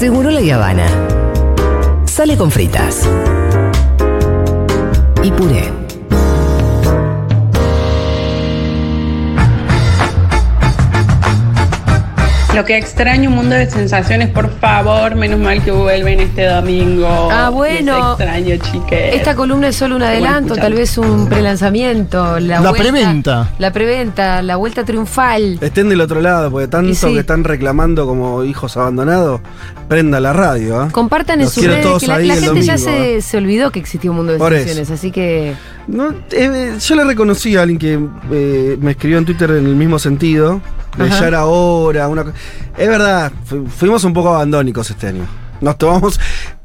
[0.00, 0.86] Seguro la Habana.
[2.06, 3.06] Sale con fritas.
[5.22, 5.79] Y puré.
[12.54, 17.06] Lo que extraño, un mundo de sensaciones, por favor, menos mal que vuelven este domingo.
[17.30, 18.16] Ah, bueno.
[18.18, 19.14] Les extraño, chiques.
[19.14, 22.40] Esta columna es solo un adelanto, tal vez un prelanzamiento.
[22.40, 23.50] La, La vuelta- preventa.
[23.58, 25.58] La preventa, la vuelta triunfal.
[25.60, 27.12] Estén del otro lado, porque tanto sí.
[27.14, 29.40] que están reclamando como hijos abandonados,
[29.88, 30.84] prenda la radio.
[30.84, 30.88] ¿eh?
[30.90, 33.70] Compartan en sus quiero redes todos que la, ahí la gente ya se, se olvidó
[33.70, 34.64] que existía un mundo de Por eso.
[34.66, 35.54] sensaciones, así que
[35.86, 37.98] No, eh, yo le reconocí a alguien que
[38.32, 40.60] eh, me escribió en Twitter en el mismo sentido.
[40.96, 41.20] De Ajá.
[41.20, 42.08] ya era hora.
[42.08, 42.24] Una...
[42.76, 45.26] Es verdad, fu- fuimos un poco abandónicos este año.
[45.60, 46.18] Nos tomamos.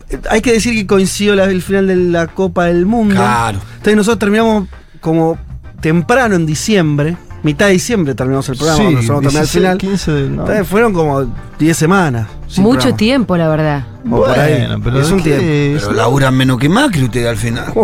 [0.09, 3.15] eh, Hay que decir que coincidió la- el final de la Copa del Mundo.
[3.15, 3.59] Claro.
[3.73, 4.67] Entonces nosotros terminamos
[5.01, 5.37] como
[5.81, 7.17] temprano en diciembre.
[7.43, 8.77] Mitad de diciembre terminamos el programa.
[8.79, 9.77] Sí, nosotros terminamos el 16, final.
[9.77, 10.41] 15 de- no.
[10.41, 12.27] Entonces fueron como 10 semanas.
[12.57, 12.97] mucho programa.
[12.97, 13.85] tiempo, la verdad.
[14.09, 14.67] Por ahí.
[14.83, 15.43] Pero es ¿de un tiempo.
[15.45, 15.81] es?
[15.83, 17.65] Pero laburan menos que Macri ustedes al final.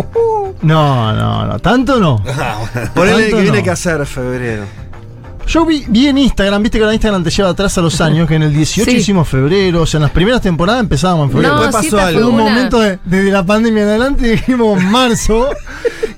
[0.62, 1.58] No, no, no.
[1.58, 2.22] Tanto no.
[2.94, 3.64] Por el Tanto que viene no.
[3.64, 4.62] que hacer febrero.
[5.46, 8.28] Yo vi, vi en Instagram, viste que la Instagram te lleva atrás a los años,
[8.28, 8.96] que en el 18 Sí.
[8.98, 11.60] hicimos febrero, o sea, en las primeras temporadas empezábamos en febrero.
[11.60, 12.28] después sí, pasó esta algo.
[12.30, 15.48] un momento de- desde la pandemia en adelante dijimos marzo.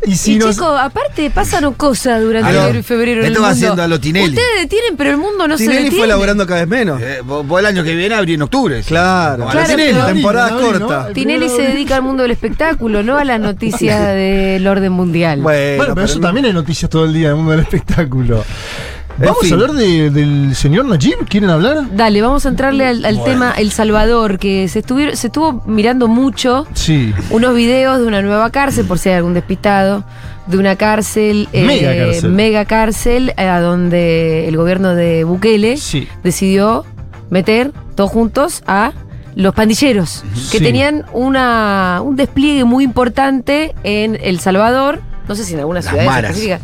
[0.06, 0.50] Y si y nos.
[0.54, 3.64] chicos, aparte pasaron cosas durante febrero en el esto va mundo.
[3.64, 4.28] haciendo a lo Tinelli.
[4.28, 5.98] Ustedes detienen, pero el mundo no se Tinelli detiene.
[6.02, 7.00] fue laburando cada vez menos.
[7.00, 8.82] Eh, vos, vos el año que viene abrí en octubre.
[8.82, 9.46] Claro.
[9.46, 9.92] Claro, la Tinelli.
[9.94, 11.04] pero- Temporada corta.
[11.08, 11.14] ¿no?
[11.14, 15.40] Tinelli se dedica al mundo del espectáculo, no a las noticias del orden mundial.
[15.40, 18.44] Bueno, Bueno, pero eso también hay noticias todo el día en el mundo del espectáculo.
[19.18, 19.52] En Vamos fin.
[19.52, 21.84] a hablar de- del señor Najib, ¿quieren hablar?
[21.94, 23.30] Dale, vamos a entrarle al, al Bueno.
[23.32, 27.14] tema El Salvador, que se, estuvieron, se estuvo mirando mucho Sí.
[27.30, 30.02] unos videos de una nueva cárcel, por si hay algún despistado,
[30.48, 32.30] de una cárcel, eh, Mega cárcel.
[32.32, 36.08] mega cárcel, eh, a donde el gobierno de Bukele Sí.
[36.24, 36.84] decidió
[37.30, 38.92] meter todos juntos a
[39.36, 40.64] los pandilleros, que Sí.
[40.64, 45.92] tenían una, un despliegue muy importante en El Salvador, no sé si en algunas Las
[45.92, 46.30] ciudades maras.
[46.32, 46.60] específicas,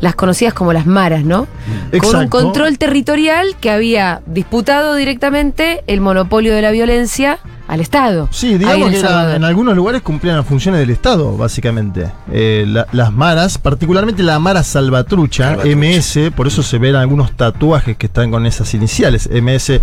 [0.00, 1.46] las conocidas como las maras, ¿no?
[1.46, 1.48] Con
[1.90, 2.30] un Exacto.
[2.30, 8.28] control territorial que había disputado directamente el monopolio de la violencia al Estado.
[8.30, 12.12] Sí, digamos que era- en algunos lugares cumplían las funciones del Estado, básicamente.
[12.30, 15.72] Eh, la- las maras, particularmente la mara salvatrucha, Salvatrucha.
[15.76, 19.80] MS, por eso se ven algunos tatuajes que están con esas iniciales, MS,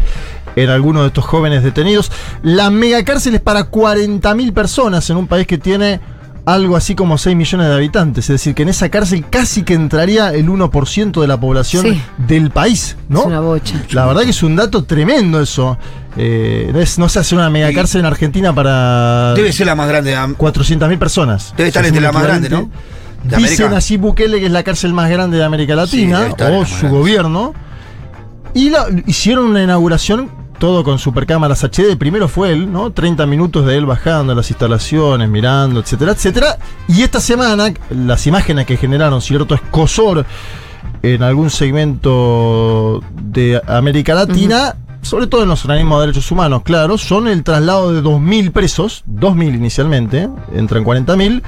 [0.55, 2.09] en algunos de estos jóvenes detenidos.
[2.41, 5.99] La megacárcel es para 40.000 personas en un país que tiene
[6.45, 8.25] algo así como 6 millones de habitantes.
[8.25, 12.01] Es decir, que en esa cárcel casi que entraría el 1% de la población Sí.
[12.27, 13.21] del país, ¿no?
[13.21, 13.75] Es una bocha.
[13.91, 15.77] La verdad que es un dato tremendo eso.
[16.17, 19.87] Eh, no, es- no se hace una megacárcel en Argentina para Debe ser la más
[19.87, 20.15] grande.
[20.15, 21.53] am- 400.000 personas.
[21.57, 22.49] Debe estar Es entre la más grande.
[22.49, 22.69] ¿no?
[23.23, 23.77] De Dicen América.
[23.77, 26.89] así Bukele que es la cárcel más grande de América Latina, la o su grande.
[26.97, 27.53] gobierno.
[28.53, 30.29] Y la- hicieron una inauguración
[30.63, 31.97] todo con supercámaras HD.
[31.97, 32.93] Primero fue él, ¿no?
[32.93, 36.57] 30 minutos de él bajando a las instalaciones, mirando, etcétera, etcétera.
[36.87, 40.25] Y esta semana, las imágenes que generaron cierto escosor
[41.01, 46.97] en algún segmento de América Latina, sobre todo en los organismos de derechos humanos, claro,
[46.97, 51.41] son el traslado de 2.000 presos, 2.000 inicialmente, entran 40.000,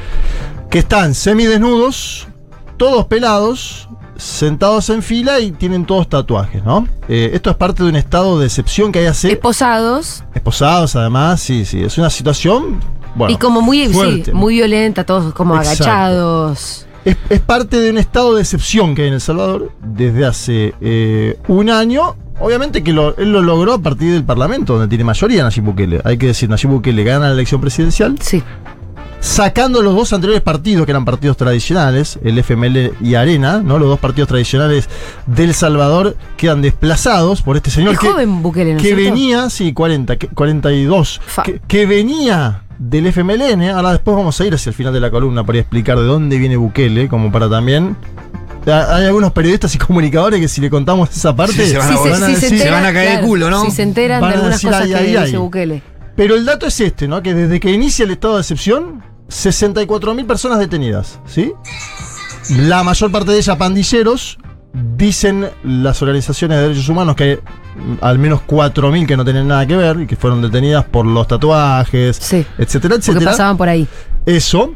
[0.70, 2.28] que están semidesnudos,
[2.76, 3.88] todos pelados,
[4.18, 6.88] sentados en fila y tienen todos tatuajes, ¿no?
[7.08, 9.32] Eh, esto es parte de un estado de excepción que hay hace...
[9.32, 12.80] Esposados esposados, además, sí, sí, es una situación...
[13.16, 15.84] Bueno, y como muy, sí, muy violenta, todos como Exacto.
[15.86, 16.86] agachados.
[17.06, 20.74] Es, es parte de un estado de excepción que hay en El Salvador desde hace
[20.82, 22.16] eh, un año.
[22.40, 26.02] Obviamente que lo- él lo logró a partir del Parlamento, donde tiene mayoría Nayib Bukele.
[26.04, 28.44] Hay que decir, Nayib Bukele gana la elección presidencial, Sí.
[29.26, 33.80] Sacando los dos anteriores partidos, que eran partidos tradicionales, el FML y Arena, ¿no?
[33.80, 34.88] Los dos partidos tradicionales
[35.26, 39.04] del Salvador quedan desplazados por este señor Es que, joven Bukele, ¿no es que cierto?
[39.04, 41.42] venía, sí, 40, que- 42, Fa.
[41.42, 45.10] que, que venía del FMLN, ahora después vamos a ir hacia el final de la
[45.10, 47.98] columna para explicar de dónde viene Bukele, como para también...
[48.68, 51.88] ha- Hay algunos periodistas y comunicadores que si le contamos esa parte, Sí, se van
[51.94, 53.66] a si se decir, se enteran, van a caer de claro, culo, ¿no?
[53.66, 55.36] Si se enteran Van de algunas decir, cosas ay, que ay, dice ay.
[55.38, 55.82] Bukele.
[56.16, 57.22] Pero el dato es este, ¿no?
[57.24, 61.54] Que desde que inicia el estado de excepción, 64.000 personas detenidas, ¿sí?
[62.50, 64.38] La mayor parte de ellas pandilleros.
[64.98, 67.40] Dicen las organizaciones de derechos humanos que hay
[68.02, 71.28] al menos 4.000 que no tienen nada que ver y que fueron detenidas por los
[71.30, 72.46] tatuajes, Sí.
[72.58, 73.32] etcétera, etcétera.
[73.32, 73.88] pasaban por ahí.
[74.26, 74.74] Eso.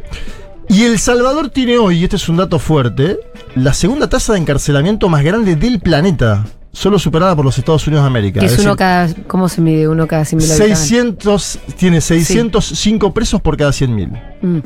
[0.69, 3.19] Y El Salvador tiene hoy, y este es un dato fuerte,
[3.55, 8.03] la segunda tasa de encarcelamiento más grande del planeta, solo superada por los Estados Unidos
[8.03, 8.39] de América.
[8.39, 9.13] Que es Es uno decir, cada.
[9.27, 9.87] ¿Cómo se mide?
[9.87, 10.79] Uno cada 100.000 habitantes.
[10.79, 14.21] 600, tiene 605 presos por cada 100.000.
[14.41, 14.59] Mm.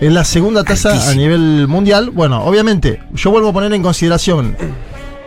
[0.00, 2.10] Es la segunda tasa a nivel mundial.
[2.10, 4.56] Bueno, obviamente, yo vuelvo a poner en consideración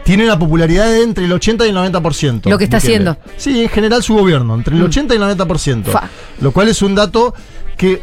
[0.05, 2.49] tiene una popularidad de entre el 80 y el 90%.
[2.49, 2.77] Lo que está Bukele.
[2.77, 3.17] haciendo.
[3.37, 4.85] Sí, en general su gobierno, entre el Mm.
[4.85, 5.91] 80 y el 90%.
[5.91, 6.09] Fa.
[6.41, 7.35] Lo cual es un dato
[7.77, 8.01] que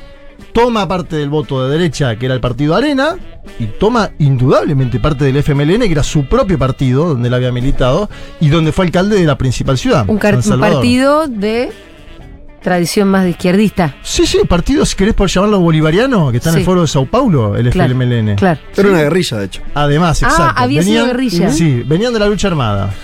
[0.56, 3.16] toma parte del voto de derecha, que era el partido Arena,
[3.58, 8.08] y toma indudablemente parte del FMLN, que era su propio partido, donde él había militado,
[8.40, 10.06] y donde fue alcalde de la principal ciudad.
[10.08, 11.70] Un, partido de
[12.62, 13.96] tradición más de izquierdista.
[14.02, 17.04] Sí, sí, partido, si querés por llamarlo bolivariano, que está en el foro de Sao
[17.04, 18.36] Paulo, el Claro, FMLN.
[18.36, 18.58] Claro.
[18.74, 19.60] Era una guerrilla, de hecho.
[19.74, 20.62] Además, Ah, exacto.
[20.62, 21.50] había sido guerrilla.
[21.50, 22.94] Sí, venían de la lucha armada.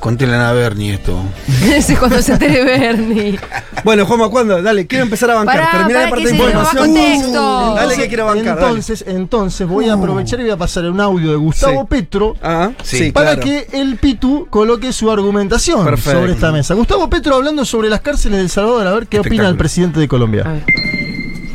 [0.00, 1.18] Conténle a Bernie esto.
[1.64, 3.38] Ese es cuando se entere Bernie.
[3.84, 4.62] Bueno, Juanma, ¿cuándo?
[4.62, 5.56] Dale, quiero empezar a bancar.
[5.56, 6.94] Pará, Termina pará, la parte que de se nos va información.
[6.94, 7.74] contexto.
[7.74, 8.44] dale que quiero bancar.
[8.56, 8.66] dale.
[8.68, 11.86] entonces, entonces voy a aprovechar y voy a pasar un audio de Gustavo Sí.
[11.88, 13.42] Petro Ah, sí, para claro.
[13.42, 16.20] que el Pitu coloque su argumentación Perfecto.
[16.20, 16.74] sobre esta mesa.
[16.74, 19.98] Gustavo Petro hablando sobre las cárceles de El Salvador, a ver qué opina el presidente
[19.98, 20.42] de A Colombia.
[20.44, 20.64] ver.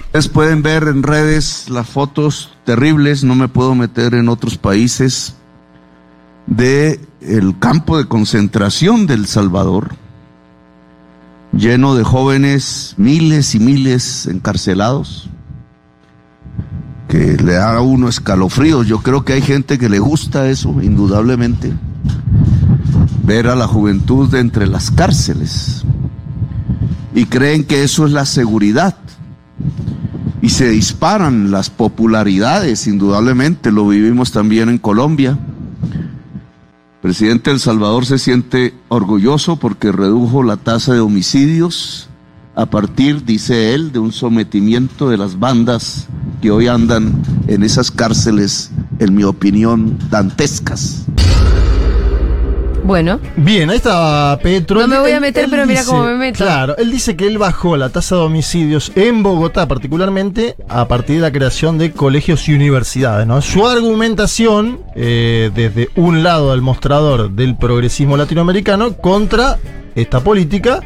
[0.05, 5.35] Ustedes pueden ver en redes las fotos terribles, no me puedo meter en otros países,
[6.51, 9.95] de el campo de concentración del Salvador,
[11.53, 15.29] lleno de jóvenes, miles y miles encarcelados,
[17.07, 18.85] que le da a uno escalofríos.
[18.85, 21.71] Yo creo que hay gente que le gusta eso, indudablemente,
[23.23, 25.85] ver a la juventud de entre las cárceles
[27.15, 28.97] y creen que eso es la seguridad
[30.41, 35.37] y se disparan las popularidades, indudablemente, lo vivimos también en Colombia.
[37.01, 42.09] Presidente de El Salvador se siente orgulloso porque redujo la tasa de homicidios
[42.55, 46.07] a partir, dice él, de un sometimiento de las bandas
[46.41, 48.69] que hoy andan en esas cárceles,
[48.99, 51.05] en mi opinión, dantescas.
[52.83, 54.79] Bueno, Bien, ahí está Petro.
[54.81, 56.43] No me voy a meter, él pero mira cómo me meto.
[56.43, 61.17] Claro, él dice que él bajó la tasa de homicidios en Bogotá, particularmente a partir
[61.17, 63.27] de la creación de colegios y universidades.
[63.27, 63.41] ¿no?
[63.41, 69.57] Su argumentación, eh, desde un lado del mostrador del progresismo latinoamericano, contra
[69.95, 70.79] esta política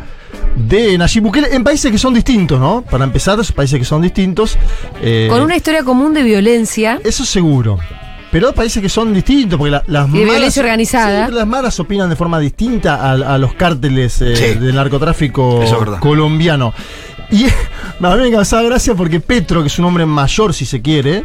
[0.56, 2.81] de Nayib Bukele en países que son distintos, ¿no?
[2.89, 4.57] Para empezar, países que son distintos.
[5.01, 7.00] eh, con una historia común de violencia.
[7.03, 7.80] eso seguro.
[8.36, 11.28] Pero países que son distintos, porque la- las Y violencia organizada.
[11.28, 14.60] Sí, las malas opinan de forma distinta a, a los cárteles eh, Sí.
[14.60, 15.72] del narcotráfico es
[16.02, 16.74] colombiano.
[17.32, 17.46] Y
[18.06, 21.24] a mí me causaba gracia porque Petro, que es un hombre mayor, si se quiere,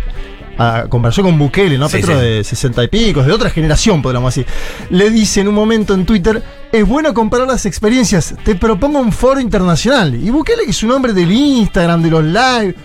[0.57, 1.89] a comparación con Bukele, ¿no?
[1.89, 2.25] Sí, Petro sí.
[2.25, 4.47] de 60 y pico, de otra generación, podríamos decir.
[4.91, 6.41] Le dice en un momento en Twitter,
[6.71, 10.15] es bueno comparar las experiencias, te propongo un foro internacional.
[10.15, 12.77] Y Bukele, que es un hombre del Instagram, de los live,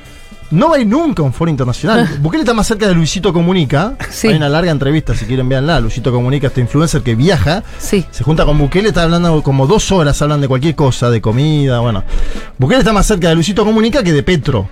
[0.51, 2.07] no va a ir nunca a un foro internacional.
[2.21, 3.95] Bukele está más cerca de Luisito Comunica.
[4.09, 4.27] Sí.
[4.27, 5.79] Hay una larga entrevista, si quieren veanla.
[5.79, 7.63] Luisito Comunica, este influencer que viaja.
[7.77, 8.05] Sí.
[8.11, 11.79] Se junta con Bukele, está hablando como dos horas, hablan de cualquier cosa, de comida,
[11.79, 12.03] bueno.
[12.57, 14.69] Bukele está más cerca de Luisito Comunica que de Petro.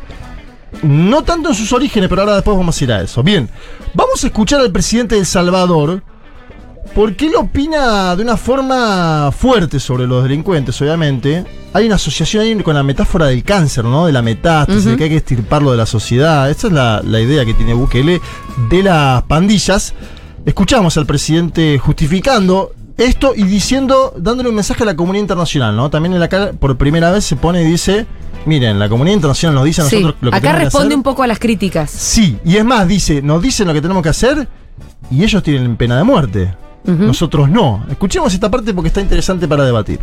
[0.82, 3.22] No tanto en sus orígenes, pero ahora después vamos a ir a eso.
[3.24, 3.50] Bien,
[3.94, 6.02] vamos a escuchar al presidente de El Salvador,
[6.96, 11.44] porque él opina de una forma fuerte sobre los delincuentes, obviamente.
[11.74, 14.06] Hay una asociación ahí con la metáfora del cáncer, ¿no?
[14.06, 16.50] De la metástasis, de que hay que estirparlo de la sociedad.
[16.52, 18.22] Esa es la, la idea que tiene Bukele
[18.70, 19.94] de las pandillas.
[20.46, 25.90] Escuchamos al presidente justificando esto y diciendo, dándole un mensaje a la comunidad internacional, ¿no?
[25.90, 28.06] También en la cara, por primera vez se pone y dice,
[28.46, 29.96] miren, la comunidad internacional nos dice a Sí.
[29.96, 30.98] nosotros lo que Acá tenemos que responde hacer".
[30.98, 31.90] un poco a las críticas.
[31.90, 34.48] Sí, y es más, dice, nos dicen lo que tenemos que hacer
[35.10, 36.54] y ellos tienen pena de muerte.
[36.86, 37.86] Nosotros no.
[37.90, 40.00] Escuchemos esta parte porque está interesante para debatir.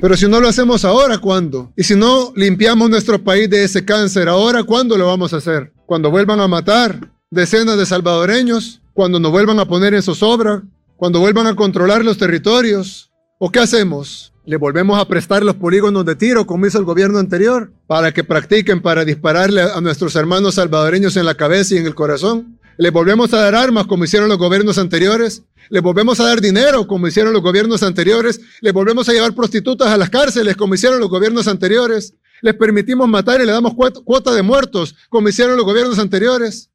[0.00, 1.72] Pero si no lo hacemos ahora, ¿cuándo?
[1.76, 5.72] Y si no limpiamos nuestro país de ese cáncer ahora, ¿cuándo lo vamos a hacer?
[5.86, 10.62] Cuando vuelvan a matar decenas de salvadoreños, cuando nos vuelvan a poner en zozobra,
[10.96, 13.10] cuando vuelvan a controlar los territorios.
[13.38, 14.32] ¿O qué hacemos?
[14.46, 18.24] ¿Le volvemos a prestar los polígonos de tiro como hizo el gobierno anterior para que
[18.24, 22.58] practiquen para dispararle a nuestros hermanos salvadoreños en la cabeza y en el corazón?
[22.76, 25.42] ¿Le volvemos a dar armas como hicieron los gobiernos anteriores?
[25.70, 28.40] ¿Le volvemos a dar dinero como hicieron los gobiernos anteriores?
[28.60, 32.14] ¿Le volvemos a llevar prostitutas a las cárceles como hicieron los gobiernos anteriores?
[32.42, 36.70] ¿Les permitimos matar y le damos cuot- cuota de muertos como hicieron los gobiernos anteriores?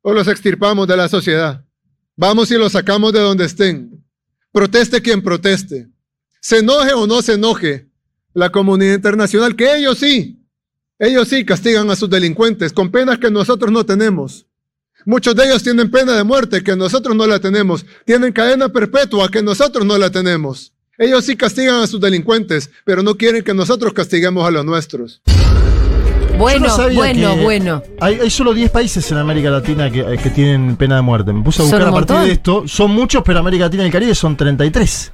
[0.00, 1.64] ¿O los extirpamos de la sociedad?
[2.16, 4.04] Vamos y los sacamos de donde estén.
[4.50, 5.88] Proteste quien proteste.
[6.40, 7.88] Se enoje o no se enoje
[8.34, 10.44] la comunidad internacional, que ellos sí,
[10.98, 14.46] ellos sí castigan a sus delincuentes con penas que nosotros no tenemos.
[15.04, 17.84] Muchos de ellos tienen pena de muerte que nosotros no la tenemos.
[18.04, 20.72] Tienen cadena perpetua que nosotros no la tenemos.
[20.98, 25.22] Ellos sí castigan a sus delincuentes, pero no quieren que nosotros castiguemos a los nuestros.
[26.38, 27.82] Bueno, no bueno, bueno.
[28.00, 31.32] Hay, hay solo 10 países en América Latina que, que tienen pena de muerte.
[31.32, 32.26] Me puse a buscar a partir montón.
[32.26, 32.64] de esto.
[32.66, 35.12] Son muchos, pero América Latina y el Caribe son 33.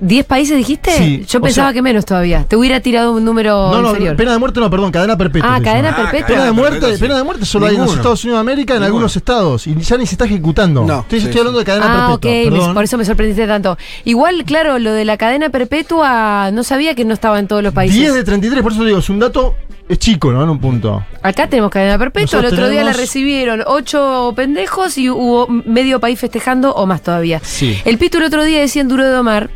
[0.00, 0.90] ¿10 países dijiste?
[0.92, 2.44] Sí, Yo pensaba sea- que menos todavía.
[2.46, 4.16] Te hubiera tirado un número No, no, inferior.
[4.16, 5.54] pena de muerte no, perdón, cadena perpetua.
[5.56, 6.26] ah, cadena perpetua.
[6.26, 7.00] Pena de Cadena muerte, sí.
[7.00, 7.94] pena de muerte solo hay en los.
[7.96, 8.86] Estados Unidos de América, en Ninguno.
[8.86, 9.66] algunos estados.
[9.66, 10.84] Y ya ni se está ejecutando.
[10.84, 11.38] No, Estoy, sí, estoy sí.
[11.38, 12.50] hablando de cadena Ah, ok, perpetua.
[12.50, 12.74] me- perdón.
[12.74, 13.78] por eso me sorprendiste tanto.
[14.04, 17.72] Igual, claro, lo de la cadena perpetua, no sabía que no estaba en todos los
[17.72, 17.98] países.
[17.98, 19.54] 10 de 33, por eso digo, es un dato,
[19.88, 20.42] es chico, ¿no?
[20.42, 21.04] En un punto.
[21.22, 26.18] Acá tenemos cadena perpetua, el otro día la recibieron ocho pendejos y hubo medio país
[26.20, 27.40] festejando o más todavía.
[27.42, 27.76] Sí.
[27.84, 29.50] El Pito el otro día decía en Duro de Omar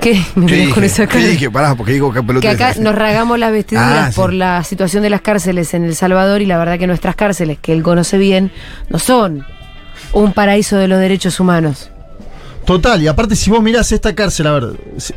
[0.00, 0.70] que me ¿Qué dije?
[0.74, 1.28] con esa ¿Qué cara.
[1.30, 1.50] dije?
[1.50, 4.16] Pará, porque digo que Que acá nos ragamos las vestiduras Ah, sí.
[4.16, 7.58] por la situación de las cárceles en El Salvador y la verdad que nuestras cárceles,
[7.60, 8.50] que él conoce bien,
[8.88, 9.46] no son
[10.12, 11.90] un paraíso de los derechos humanos.
[12.64, 14.70] Total, y aparte si vos mirás esta cárcel, a ver,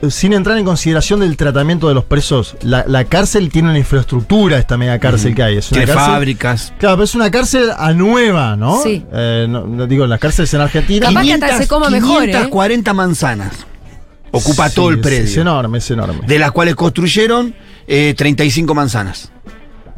[0.10, 4.58] sin entrar en consideración del tratamiento de los presos, la, la cárcel tiene una infraestructura,
[4.58, 5.58] esta mega cárcel que hay.
[5.58, 6.74] Es una Tiene cárcel- fábricas.
[6.78, 8.82] Claro, pero es una cárcel a nueva, ¿no?
[8.84, 9.06] Sí.
[9.14, 11.08] Eh, no, no digo, las cárceles en Argentina.
[11.08, 12.32] Capaz que hasta se coma mejor, ¿eh?
[12.34, 13.52] 540 manzanas.
[14.32, 15.24] Ocupa Sí, todo el predio.
[15.26, 16.22] Es enorme, es enorme.
[16.28, 17.54] de las cuales construyeron
[17.88, 19.32] eh, 35 manzanas.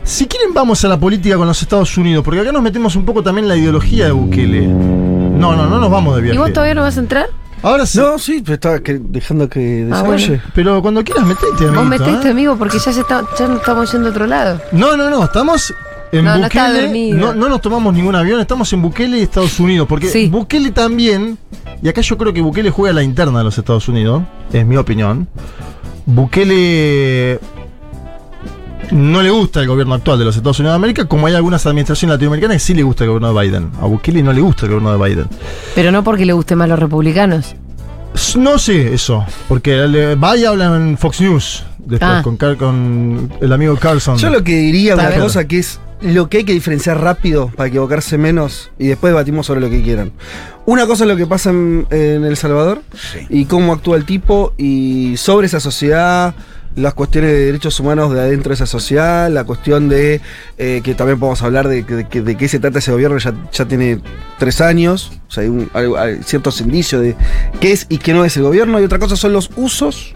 [0.03, 3.05] Si quieren, vamos a la política con los Estados Unidos, porque acá nos metemos un
[3.05, 4.62] poco también en la ideología de Bukele.
[4.67, 6.39] No, no, no nos vamos de ¿Y viaje.
[6.39, 7.27] vos todavía no vas a entrar?
[7.62, 7.98] Ahora sí.
[7.98, 10.27] No, sí, pero estaba que- dejando que Ah, desarrolle.
[10.27, 10.43] bueno.
[10.55, 12.31] Pero cuando quieras metete, Vos amiguito, metiste, ¿eh?
[12.31, 14.62] amigo, porque ya, se está, ya nos estamos yendo a otro lado.
[14.71, 15.74] No, no, no, estamos
[16.11, 17.11] en No, Bukele.
[17.13, 19.87] No, no nos tomamos ningún avión, estamos en Bukele y Estados Unidos.
[19.87, 20.27] Porque Sí.
[20.27, 21.37] Bukele también,
[21.81, 24.75] y acá yo creo que Bukele juega la interna de los Estados Unidos, es mi
[24.77, 25.27] opinión.
[26.05, 27.39] Bukele
[28.91, 31.63] no le gusta el gobierno actual de los Estados Unidos de América, como hay algunas
[31.67, 33.69] administraciones latinoamericanas que sí le gusta el gobierno de Biden.
[33.79, 35.27] A Bukele no le gusta el gobierno de Biden.
[35.75, 37.55] Pero no porque le guste más los republicanos.
[38.35, 42.21] No sé eso, porque le- vaya habla en Fox News después Ah.
[42.23, 44.17] con, Car- con el amigo Carlson.
[44.17, 47.67] Yo lo que diría una cosa que es lo que hay que diferenciar rápido para
[47.67, 50.11] equivocarse menos y después debatimos sobre lo que quieran.
[50.65, 53.25] Una cosa es lo que pasa en, en El Salvador Sí.
[53.29, 56.33] y cómo actúa el tipo y sobre esa sociedad,
[56.75, 60.21] las cuestiones de derechos humanos de adentro de esa sociedad, la cuestión de
[60.57, 63.33] eh, que también podemos hablar de, que- de, de qué se trata ese gobierno, ya,
[63.51, 63.99] ya tiene
[64.37, 67.15] tres años, o sea, hay, un- hay- hay ciertos indicios de
[67.59, 70.13] qué es y qué no es el gobierno y otra cosa son los usos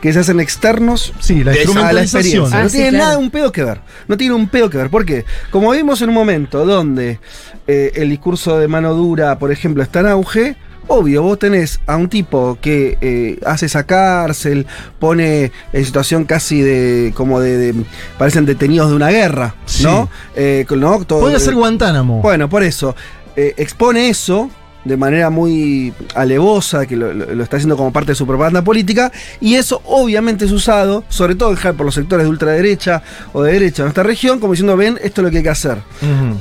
[0.00, 2.58] que se hacen externos Sí, la a la experiencia.
[2.58, 3.04] Ah, no sí, tiene claro.
[3.04, 3.80] nada un pedo que ver.
[4.06, 4.90] No tiene un pedo que ver.
[4.90, 5.24] ¿Por qué?
[5.50, 7.18] Como vimos en un momento donde
[7.66, 10.56] eh, el discurso de mano dura, por ejemplo, está en auge.
[10.90, 14.66] Obvio, vos tenés a un tipo que eh, hace esa cárcel,
[14.98, 17.12] pone en situación casi de.
[17.14, 17.58] como de.
[17.58, 17.84] de-
[18.16, 19.82] parecen detenidos de una guerra, Sí.
[19.84, 20.08] ¿no?
[20.34, 21.04] Eh, ¿no?
[21.04, 22.22] Todo- Puede ser Guantánamo.
[22.22, 22.96] bueno, por eso.
[23.36, 24.50] eh, expone eso
[24.88, 28.62] de manera muy alevosa, que lo, lo- lo está haciendo como parte de su propaganda
[28.62, 33.02] política, y eso obviamente es usado, sobre todo por los sectores de ultraderecha
[33.32, 35.48] o de derecha de nuestra región, como diciendo, ven, esto es lo que hay que
[35.50, 35.78] hacer.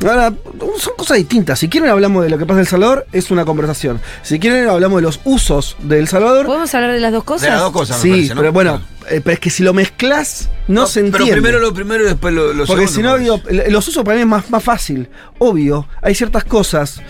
[0.02, 0.34] Ahora,
[0.80, 1.60] son cosas distintas.
[1.60, 4.00] Si quieren hablamos de lo que pasa en El Salvador, es una conversación.
[4.24, 6.46] Si quieren hablamos de los usos de El Salvador.
[6.46, 7.42] ¿Podemos hablar de las dos cosas?
[7.44, 8.42] De las dos cosas, me Sí, parece, ¿no?
[8.42, 11.28] pero bueno, eh, pero es que si lo mezclas, no, se entiende.
[11.28, 14.16] Pero primero lo primero y después lo, lo Porque si no, digo, los usos para
[14.16, 15.10] mí es más, más fácil.
[15.40, 17.02] Obvio, hay ciertas cosas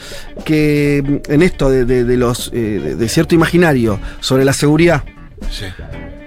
[0.46, 4.54] que mm, en esto de, de- de los eh, de, de cierto imaginario sobre la
[4.54, 5.04] seguridad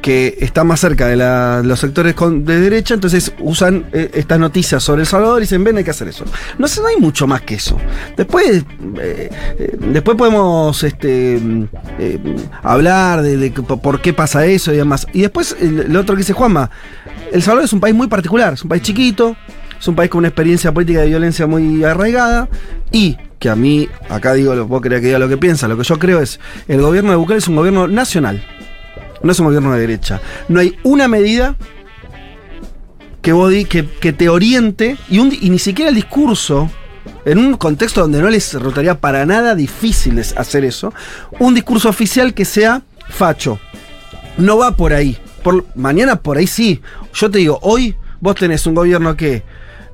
[0.03, 4.83] Que está más cerca de, los sectores con- de derecha, entonces usan eh, estas noticias
[4.83, 6.25] sobre El Salvador y dicen, ven, hay que hacer eso.
[6.59, 7.77] No sé, no hay mucho más que eso.
[8.17, 8.65] Después,
[8.99, 11.65] eh, eh, después podemos este, mm,
[11.99, 12.19] eh,
[12.63, 15.07] hablar de, por qué pasa eso y demás.
[15.13, 16.71] Y después, lo otro que dice Juanma,
[17.31, 19.37] El Salvador es un país muy particular, es un país chiquito,
[19.79, 22.49] es un país con una experiencia política de violencia muy arraigada
[22.91, 25.85] y que a mí, acá digo, vos querés que diga lo que piensa, lo que
[25.85, 28.43] yo creo es, el gobierno de Bukele es un gobierno nacional.
[29.23, 30.21] No es un gobierno de derecha.
[30.49, 31.57] No hay una medida
[33.23, 36.71] que, vos que, que te oriente y, un y ni siquiera el discurso,
[37.25, 40.93] en un contexto donde no les resultaría para nada difícil hacer eso,
[41.39, 43.59] un discurso oficial que sea facho.
[44.39, 45.19] No va por ahí.
[45.43, 46.81] Por, mañana por ahí sí.
[47.13, 49.43] Yo te digo, hoy vos tenés un gobierno que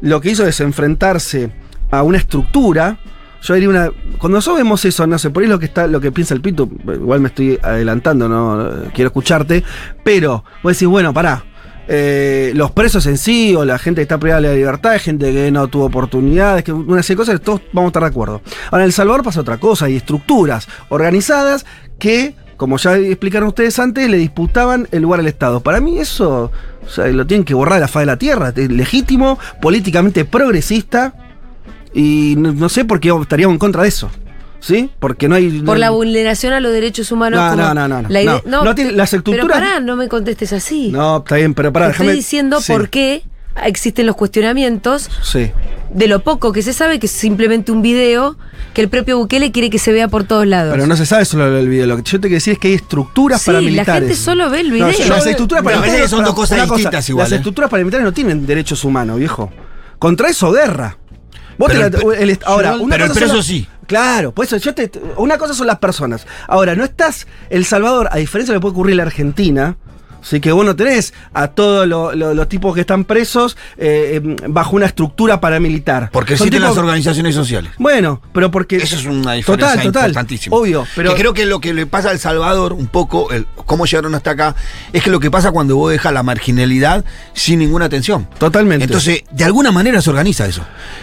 [0.00, 1.50] lo que hizo es enfrentarse
[1.90, 2.98] a una estructura.
[3.42, 3.90] Yo diría una.
[4.18, 6.40] Cuando nosotros vemos eso, no sé, por ahí lo que está, lo que piensa el
[6.40, 9.62] Pito, igual me estoy adelantando, no, quiero escucharte.
[10.02, 11.44] Pero vos decís, bueno, pará.
[11.88, 14.98] eh, los presos en sí, o la gente que está privada de la libertad, hay
[14.98, 18.08] gente que no tuvo oportunidades, que una serie de cosas, todos vamos a estar de
[18.08, 18.42] acuerdo.
[18.70, 21.64] Ahora, en El Salvador pasa otra cosa, hay estructuras organizadas
[21.98, 25.60] que, como ya explicaron ustedes antes, le disputaban el lugar al Estado.
[25.60, 26.50] Para mí eso
[26.96, 31.14] lo tienen que borrar de la faz de la tierra, es legítimo, políticamente progresista,
[31.96, 34.10] y no, no sé por qué estaríamos en contra de eso.
[34.58, 34.90] ¿Sí?
[34.98, 35.48] Porque no hay.
[35.60, 37.38] Por no- la vulneración a los derechos humanos.
[37.40, 38.08] No, como no, no, no, no.
[38.08, 40.90] la idea- No, no tiene- las Pero estructuras- pará, no me contestes así.
[40.90, 42.72] No, está bien, pero pará, Te estoy déjame- diciendo sí.
[42.72, 43.22] por qué
[43.64, 45.50] existen los cuestionamientos Sí.
[45.92, 48.36] de lo poco que se sabe, que es simplemente un video
[48.74, 50.72] que el propio Bukele quiere que se vea por todos lados.
[50.74, 51.86] Pero no se sabe solo del video.
[51.86, 54.08] Lo que yo te quiero decir es que hay estructuras Sí, la paramilitares.
[54.08, 54.86] gente solo ve el video.
[54.88, 57.36] No, yo- las estructuras Pero paramilitares son dos cosas cosa, distintas igual, Las ¿eh?
[57.36, 59.52] estructuras paramilitares no tienen derechos humanos, viejo.
[59.98, 60.98] Contra eso, guerra.
[61.58, 63.66] Vos Pero te la- el- el ahora, pero una el cosa son preso sí.
[63.86, 66.26] Claro, pues eso, yo te, una cosa son las personas.
[66.48, 67.26] Ahora, no estás.
[67.50, 69.76] El Salvador, a diferencia de lo que puede ocurrir en la Argentina.
[70.26, 74.20] Así que vos no tenés a todos lo- lo- los tipos que están presos eh,
[74.24, 76.10] eh, bajo una estructura paramilitar.
[76.10, 77.70] Porque existen tipos- las organizaciones sociales.
[77.78, 78.76] Bueno, pero porque.
[78.76, 80.02] Eso es una diferencia Total, total.
[80.08, 80.56] importantísima.
[80.56, 81.14] Obvio, pero.
[81.14, 84.14] Que creo que lo que le pasa a El Salvador, un poco, el, cómo llegaron
[84.16, 84.56] hasta acá,
[84.92, 88.28] es que lo que pasa cuando vos dejas la marginalidad sin ninguna atención.
[88.38, 88.84] Totalmente.
[88.84, 90.62] Entonces, de alguna manera se organiza eso.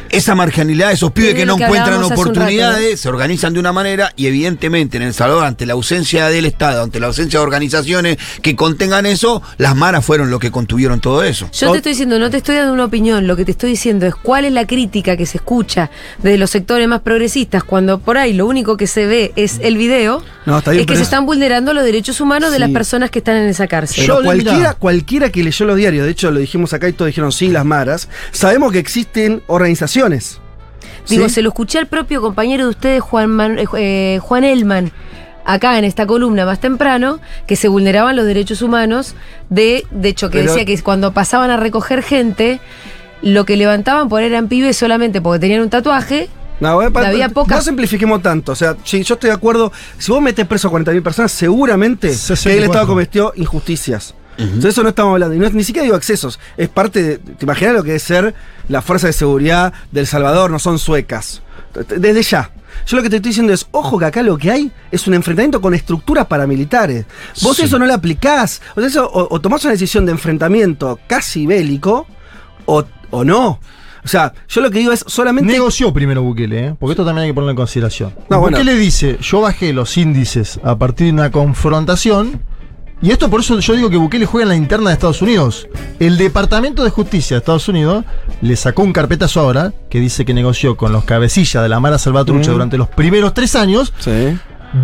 [0.09, 3.71] Esa marginalidad, esos pibes Es que no que encuentran oportunidades, rato, se organizan de una
[3.71, 7.43] manera y evidentemente en El Salvador, ante la ausencia del Estado, ante la ausencia de
[7.43, 9.12] organizaciones que contengan eso,
[9.57, 11.49] las maras fueron lo que contuvieron todo eso.
[11.53, 14.05] Yo te estoy diciendo, no te estoy dando una opinión, lo que te estoy diciendo
[14.05, 15.89] es cuál es la crítica que se escucha
[16.21, 19.77] de los sectores más progresistas cuando por ahí lo único que se ve es el
[19.77, 22.69] video, No, está bien, es que se es- están vulnerando los derechos humanos de las
[22.71, 24.03] personas que están en esa cárcel.
[24.03, 24.73] Pero Yo cualquiera, mirá.
[24.75, 27.65] cualquiera que leyó los diarios, de hecho lo dijimos acá y todos dijeron sí, las
[27.65, 30.39] maras, sabemos que existen organizaciones.
[31.09, 31.35] Digo, ¿sí?
[31.35, 34.91] se lo escuché al propio compañero de ustedes, Juan, Man- eh, eh, Juan Elman,
[35.45, 39.15] acá en esta columna más temprano, que se vulneraban los derechos humanos,
[39.49, 42.59] de, de hecho, que Pero- decía que cuando pasaban a recoger gente,
[43.21, 46.29] lo que levantaban por eran pibes solamente porque tenían un tatuaje.
[46.59, 48.51] No, eh, pa- Había pocas- No simplifiquemos tanto.
[48.51, 49.71] O sea, sí, yo estoy de acuerdo.
[49.97, 52.57] Si vos metes preso a 40.000 personas, seguramente que 64.
[52.59, 54.13] el Estado cometió injusticias.
[54.37, 55.35] Entonces eso no estamos hablando.
[55.35, 56.39] Y no, es- ni siquiera digo accesos.
[56.57, 57.17] Es parte de.
[57.17, 58.33] ¿Te imaginas lo que es ser
[58.67, 60.49] la fuerza de seguridad del Salvador?
[60.51, 61.41] No son suecas.
[61.97, 62.51] Desde ya.
[62.87, 65.13] Yo lo que te estoy diciendo es, ojo que acá lo que hay es un
[65.13, 67.05] enfrentamiento con estructuras paramilitares.
[67.41, 67.63] Vos Sí.
[67.63, 68.61] eso no lo aplicás.
[68.75, 72.07] O, sea, eso, o, o tomás una decisión de enfrentamiento casi bélico,
[72.65, 73.59] o, o no.
[74.03, 75.51] O sea, yo lo que digo es solamente.
[75.53, 76.75] Negoció primero Bukele, ¿eh?
[76.77, 78.13] porque esto también hay que ponerlo en consideración.
[78.29, 78.57] No, bueno.
[78.57, 82.41] Bukele dice, yo bajé los índices a partir de una confrontación,
[83.03, 85.67] y esto por eso yo digo que Bukele juega en la interna de Estados Unidos.
[85.99, 88.05] El Departamento de Justicia de Estados Unidos
[88.41, 91.97] le sacó un carpetazo ahora, que dice que negoció con los cabecillas de la Mara
[91.99, 92.53] Salvatrucha Mm.
[92.53, 94.35] durante los primeros tres años, Sí.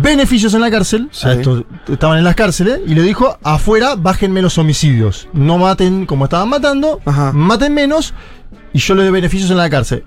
[0.02, 1.26] beneficios en la cárcel, Sí.
[1.26, 6.06] a estos estaban en las cárceles, y le dijo, afuera bájenme los homicidios, no maten
[6.06, 7.32] como estaban matando, Ajá.
[7.32, 8.14] maten menos,
[8.72, 10.04] y yo le doy beneficios en la cárcel.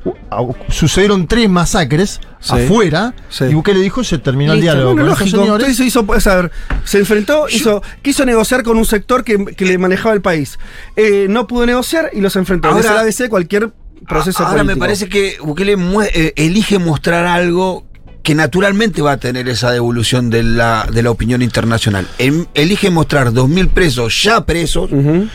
[0.70, 2.54] Sucedieron tres masacres Sí.
[2.54, 3.46] afuera, Sí.
[3.46, 4.70] y Bukele dijo, se terminó Listo.
[4.72, 5.44] el diálogo Bueno, con esos lógico.
[5.44, 5.80] señores.
[5.80, 6.52] Entonces hizo, a ver,
[6.84, 10.58] se enfrentó, hizo, quiso negociar con un sector que, que le manejaba el país.
[10.96, 12.68] Eh, no pudo negociar y los enfrentó.
[12.70, 13.72] Ahora- es el ABC de cualquier
[14.08, 15.78] proceso Ahora me parece que Bukele
[16.14, 17.86] eh, elige mostrar algo
[18.24, 22.08] que naturalmente va a tener esa devolución de la, de la opinión internacional.
[22.18, 24.90] Em- elige mostrar 2.000 presos ya presos,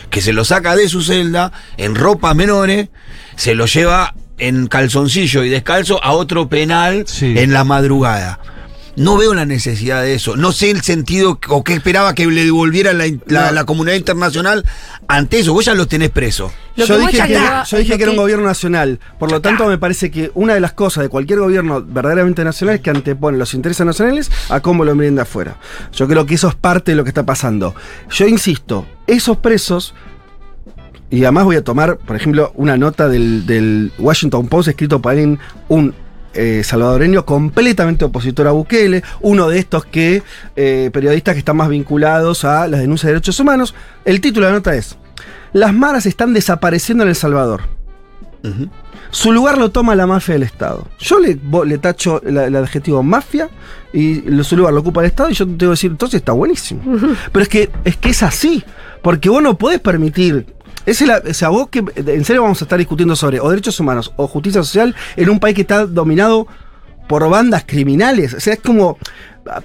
[0.09, 2.89] que se los saca de su celda, en ropas menores,
[3.35, 7.35] se los lleva en calzoncillo y descalzo a otro penal Sí.
[7.37, 8.39] en la madrugada.
[8.99, 10.35] No veo la necesidad de eso.
[10.35, 13.51] No sé el sentido o qué esperaba que le devolviera la, la- No.
[13.53, 14.65] la comunidad internacional
[15.07, 15.53] ante eso.
[15.53, 16.51] Vos ya los tenés presos.
[16.75, 18.99] Lo yo dije, que, yo dije que era un gobierno nacional.
[19.17, 22.75] Por lo tanto, me parece que una de las cosas de cualquier gobierno verdaderamente nacional
[22.75, 25.57] es que antepone los intereses nacionales a cómo lo miren de afuera.
[25.93, 27.73] Yo creo que eso es parte de lo que está pasando.
[28.11, 29.93] Yo insisto, esos presos.
[31.11, 35.11] Y además voy a tomar, por ejemplo, una nota del, del Washington Post escrito por
[35.13, 35.95] alguien, un
[36.39, 40.23] eh, salvadoreño completamente opositor a Bukele, uno de estos que
[40.55, 43.75] eh, periodistas que están más vinculados a las denuncias de derechos humanos.
[44.05, 44.97] El título de la nota es:
[45.53, 47.61] Las maras están desapareciendo en El Salvador.
[49.11, 50.87] Su lugar lo toma la mafia del Estado.
[50.99, 53.49] Yo le, le tacho la- el adjetivo mafia
[53.91, 56.19] y lo- su lugar lo ocupa el Estado y yo te tengo que decir, entonces
[56.19, 56.81] está buenísimo.
[57.31, 58.63] Pero es que, es que es así,
[59.01, 60.45] porque vos no podés permitir...
[60.89, 63.79] Es el- o sea, vos que en serio vamos a estar discutiendo sobre o derechos
[63.79, 66.47] humanos o justicia social en un país que está dominado
[67.07, 68.33] por bandas criminales.
[68.33, 68.97] O sea, es como.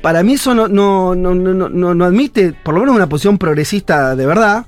[0.01, 3.37] Para mí eso no, no, no, no, no, no admite, por lo menos una posición
[3.39, 4.67] progresista de verdad,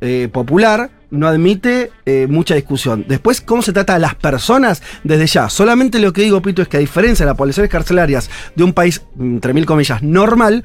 [0.00, 3.04] eh, popular, no admite eh, mucha discusión.
[3.06, 5.48] Después, ¿cómo se trata a las personas desde ya?
[5.48, 8.72] Solamente lo que digo, Pito, es que a diferencia de las poblaciones carcelarias de un
[8.72, 10.64] país, entre mil comillas, normal,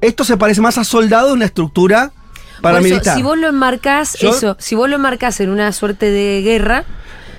[0.00, 2.12] esto se parece más a soldado de una estructura
[2.62, 3.16] Por eso, paramilitar.
[3.16, 6.84] si vos lo enmarcás, Yo- eso, si vos lo enmarcás en una suerte de guerra,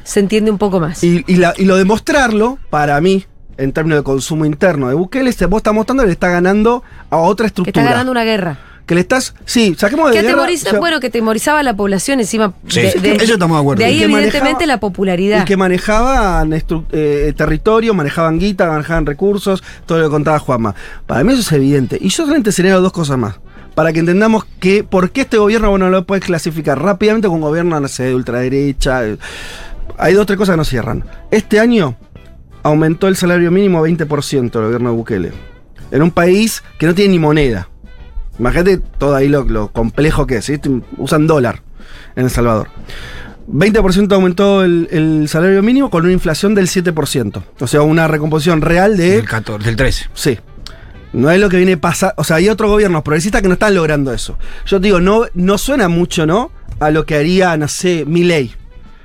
[0.04, 1.04] se entiende un poco más.
[1.04, 3.26] Y, y la- y lo de mostrarlo, para mí,
[3.58, 6.84] en términos de consumo interno de Bukele, se vos estás mostrando que le está ganando
[7.10, 7.82] a otra que estructura.
[7.82, 8.58] está ganando una guerra.
[8.86, 9.34] Que le estás.
[9.46, 12.52] Sí, saquemos de Que guerra, atemoriza, o sea, bueno, que atemorizaba a la población encima.
[12.68, 13.80] Sí, de, eso estamos de acuerdo.
[13.80, 15.42] De ahí, que evidentemente, manejaba- la popularidad.
[15.44, 16.52] Y que manejaban
[16.92, 20.76] eh, territorio, manejaban guita, manejaban recursos, todo lo que contaba Juanma.
[21.08, 21.98] Para mí eso es evidente.
[22.02, 23.36] Y yo solamente señalo dos cosas más.
[23.76, 27.80] Para que entendamos que por qué este gobierno bueno, lo puedes clasificar rápidamente con gobierno,
[27.80, 29.06] no sé, de ultraderecha.
[29.06, 29.18] eh,
[29.98, 31.04] Hay dos o tres cosas que no cierran.
[31.32, 31.96] Este año
[32.64, 35.32] aumentó el salario mínimo a 20% el gobierno de Bukele.
[35.92, 37.70] En un país que no tiene ni moneda.
[38.40, 40.46] Imagínate todo ahí lo, lo complejo que es.
[40.46, 40.60] ¿sí?
[40.98, 41.62] Usan dólar
[42.16, 42.70] en El Salvador.
[43.52, 47.44] 20% aumentó el, el salario mínimo con una inflación del 7%.
[47.60, 49.18] O sea, una recomposición real de...
[49.18, 50.06] Del 14, del 13.
[50.14, 50.40] Sí.
[51.14, 52.16] No es lo que viene pasando.
[52.18, 54.38] O sea, hay otros gobiernos progresistas que no están logrando eso.
[54.66, 56.52] Yo te digo, no, no suena mucho, ¿no?
[56.80, 58.54] A lo que haría, no sé, ley.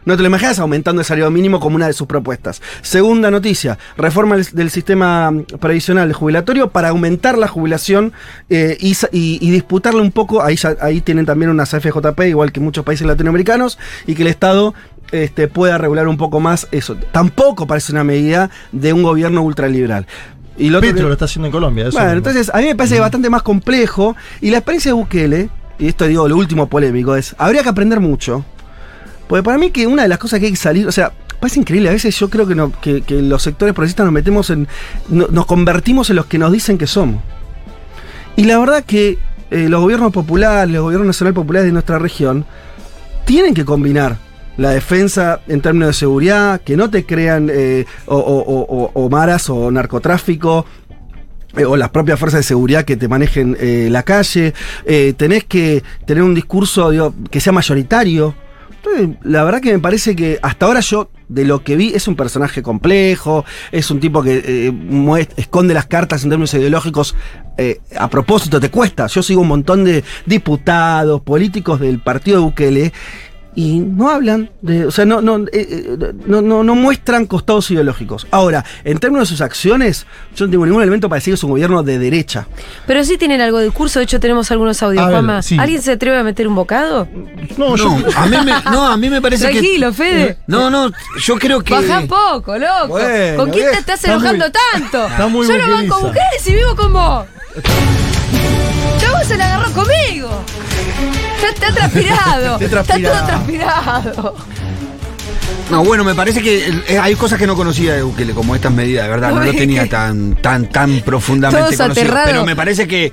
[0.09, 2.62] No te lo imaginas aumentando el salario mínimo como una de sus propuestas.
[2.81, 8.14] Segunda noticia, reforma del, sistema previsional jubilatorio para aumentar la jubilación
[8.49, 13.07] eh, y, disputarle un poco, ahí, ahí tienen también unas FJP, igual que muchos países
[13.07, 14.73] latinoamericanos, y que el Estado
[15.12, 16.97] este, pueda regular un poco más eso.
[17.12, 20.07] Tampoco parece una medida de un gobierno ultraliberal.
[20.59, 21.85] Y lo otro Petro que- lo está haciendo en Colombia.
[21.88, 22.18] eso bueno, mismo.
[22.31, 24.16] entonces a mí me parece bastante más complejo.
[24.40, 28.01] Y la experiencia de Bukele, y esto digo lo último polémico, es, habría que aprender
[28.01, 28.44] mucho.
[29.29, 31.61] Porque para mí que una de las cosas que hay que salir, o sea, parece
[31.61, 34.66] increíble, a veces yo creo que, no- que, que los sectores progresistas nos metemos en,
[35.09, 37.23] no- nos convertimos en los que nos dicen que somos.
[38.37, 39.18] Y la verdad que
[39.51, 42.44] eh, los gobiernos populares, los gobiernos nacional populares de nuestra región,
[43.25, 44.16] tienen que combinar
[44.59, 50.66] la defensa en términos de seguridad, que no te crean eh, o, maras o narcotráfico,
[51.57, 54.53] eh, o las propias fuerzas de seguridad que te manejen eh, la calle.
[54.85, 58.35] Eh, tenés que tener un discurso digo, que sea mayoritario.
[58.77, 62.07] Entonces, la verdad que me parece que hasta ahora yo, de lo que vi, es
[62.07, 67.16] un personaje complejo, es un tipo que eh, esconde las cartas en términos ideológicos
[67.99, 69.09] a propósito, te cuesta.
[69.09, 72.92] Yo sigo un montón de diputados, políticos del partido de Bukele.
[73.54, 74.87] Y no hablan de.
[74.87, 78.26] O sea, no, no, eh, eh, no, no, no muestran costados ideológicos.
[78.30, 80.06] Ahora, en términos de sus acciones,
[80.37, 82.46] yo no tengo ningún elemento para decir que es un gobierno de derecha.
[82.87, 85.04] Pero sí tienen algo de discurso, de hecho tenemos algunos audios.
[85.06, 85.56] Juanma, sí.
[85.58, 87.08] ¿alguien se atreve a meter un bocado?
[87.56, 87.98] No, yo.
[87.98, 89.52] No, a mí me, no, a mí me parece que.
[89.54, 90.38] Tranquilo, Fede.
[90.46, 91.74] No, no, yo creo que.
[91.74, 92.88] Baja poco, loco.
[92.88, 95.06] Bueno, ¿Con quién te estás está enojando muy- tanto?
[95.08, 97.26] está muy Yo no banco mujeres y vivo con vos.
[99.00, 100.44] Chabón se la agarró conmigo.
[101.38, 102.59] Está, está transpirado.
[102.61, 104.35] Está Está todo transpirado.
[105.70, 108.72] No, bueno, me parece que eh, hay cosas que no conocía de Bukele, como estas
[108.72, 112.05] medidas, de verdad, no lo tenía tan, tan, tan profundamente Todos conocido.
[112.07, 112.31] aterrados.
[112.31, 113.12] Pero me parece que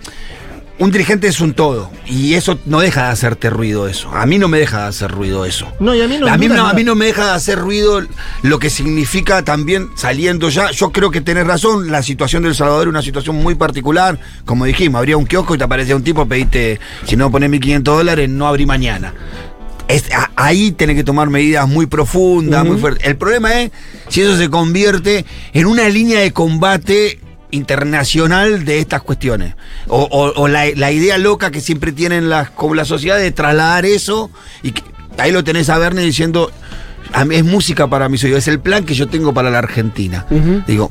[0.77, 1.89] un dirigente es un todo.
[2.05, 4.09] Y eso no deja de hacerte ruido eso.
[4.11, 5.67] A mí no me deja de hacer ruido eso.
[5.79, 6.75] No, y a mí no a, mí duda no, a nada.
[6.77, 8.01] mí no me deja de hacer ruido
[8.41, 10.71] lo que significa también saliendo ya.
[10.71, 14.19] Yo creo que tenés razón, la situación del Salvador es una situación muy particular.
[14.43, 17.81] Como dijimos, habría un kiosco y te aparecía un tipo, pediste, si no pones 1.500
[17.81, 19.13] dólares, no abrí mañana.
[19.87, 23.05] Es- a- ahí tenés que tomar medidas muy profundas, muy fuertes.
[23.07, 23.71] El problema es
[24.09, 27.19] si eso se convierte en una línea de combate
[27.51, 29.55] internacional de estas cuestiones.
[29.87, 33.31] O, o- o la, la idea loca que siempre tienen las, como la sociedad de
[33.31, 34.31] trasladar eso.
[34.63, 34.83] Y que-
[35.17, 36.51] ahí lo tenés a Verne diciendo,
[37.13, 39.59] "A mí es música para mis oídos, es el plan que yo tengo para la
[39.59, 40.25] Argentina.
[40.67, 40.89] Digo,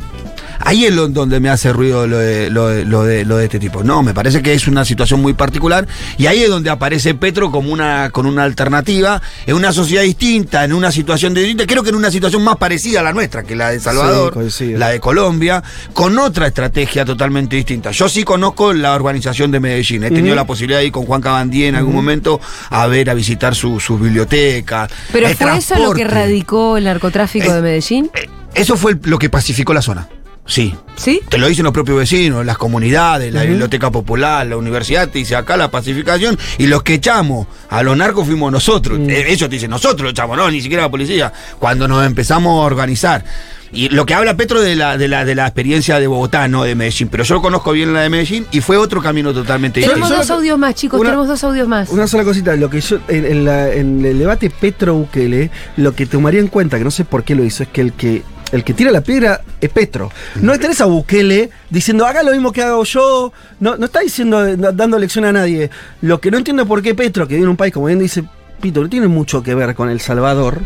[0.60, 3.44] Ahí es lo- donde me hace ruido lo de, lo, de, lo de- lo de
[3.44, 3.82] este tipo.
[3.82, 5.86] No, me parece que es una situación muy particular
[6.18, 10.64] y ahí es donde aparece Petro como una, con una alternativa en una sociedad distinta,
[10.64, 13.54] en una situación distinta, creo que en una situación más parecida a la nuestra, que
[13.56, 14.32] la de Salvador,
[14.78, 15.62] la de Colombia,
[15.92, 17.90] con otra estrategia totalmente distinta.
[17.90, 21.20] Yo sí conozco la urbanización de Medellín, he tenido la posibilidad de ir con Juan
[21.20, 22.40] Cabandí en algún momento
[22.70, 24.90] a ver, a visitar su- sus bibliotecas.
[25.12, 28.10] ¿Pero fue eso lo que radicó el narcotráfico de Medellín?
[28.14, 30.08] Eh, Eso fue lo que pacificó la zona.
[30.46, 31.22] Sí, ¿Sí?
[31.30, 35.36] te lo dicen los propios vecinos, las comunidades, la biblioteca popular, la universidad, te dice
[35.36, 38.98] acá la pacificación, y los que echamos a los narcos fuimos nosotros.
[39.08, 42.60] Eh, Ellos te dicen, nosotros lo echamos, no, ni siquiera la policía, cuando nos empezamos
[42.62, 43.24] a organizar.
[43.72, 46.62] Y lo que habla Petro de la, de la, de la experiencia de Bogotá, no
[46.62, 50.00] de Medellín, pero yo conozco bien la de Medellín y fue otro camino totalmente Tenemos
[50.10, 50.22] distinto.
[50.22, 51.88] dos audios más, chicos, Una- tenemos dos audios más.
[51.88, 56.04] Una sola cosita, lo que yo, en, en la- en el debate Petro-Bukele, lo que
[56.06, 58.22] tomaría en cuenta, que no sé por qué lo hizo, es que el que
[58.54, 60.10] el que tira la piedra es Petro.
[60.40, 63.32] No tenés a Bukele diciendo, haga lo mismo que hago yo.
[63.60, 65.70] No, no está diciendo, dando lección a nadie.
[66.02, 68.24] Lo que no entiendo es por qué Petro, que viene un país, como bien dice
[68.60, 70.60] Pito, no tiene mucho que ver con El Salvador,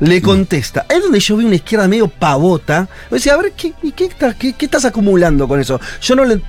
[0.00, 0.86] le contesta.
[0.88, 2.88] Es donde yo vi una izquierda medio pavota.
[3.18, 5.78] Sea, a ver, ¿qué, qué, qué- qué estás acumulando con eso?
[6.00, 6.40] Yo no le.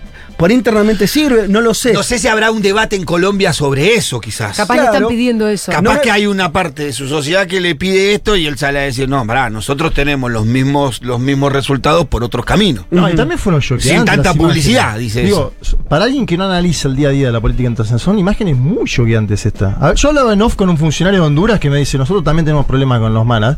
[0.41, 1.93] Por internamente sirve, no lo sé.
[1.93, 4.57] No sé si habrá un debate en Colombia sobre eso, quizás.
[4.57, 4.95] Capaz le claro.
[4.95, 5.71] están pidiendo eso.
[5.71, 8.57] Capaz No, que hay una parte de su sociedad que le pide esto y él
[8.57, 12.85] sale a decir, no, pará, nosotros tenemos los mismos, los mismos resultados por otros caminos.
[12.89, 13.91] No, y también fueron choqueantes.
[13.91, 15.13] Sin tanta publicidad, imágenes.
[15.13, 15.53] dice Digo,
[15.87, 18.57] para alguien que no analiza el día a día de la política internacional, son imágenes
[18.57, 19.79] muy choqueantes estas.
[19.79, 22.23] A ver, yo hablaba en off con un funcionario de Honduras que me dice, nosotros
[22.23, 23.57] también tenemos problemas con los malas.